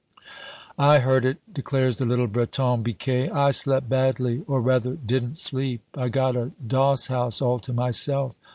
"I 0.79 0.97
heard 0.97 1.25
it," 1.25 1.37
declares 1.53 1.99
the 1.99 2.07
little 2.07 2.25
Breton, 2.25 2.81
Biquet; 2.81 3.29
"I 3.29 3.51
slept 3.51 3.87
badly, 3.87 4.43
or 4.47 4.59
rather, 4.59 4.95
didn't 4.95 5.37
sleep. 5.37 5.81
I've 5.93 6.11
got 6.13 6.35
a 6.35 6.53
doss 6.65 7.05
house 7.05 7.39
all 7.39 7.59
to 7.59 7.71
myself. 7.71 8.33